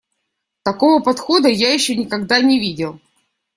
[0.63, 2.99] Такого подхода я ещё никогда не видел.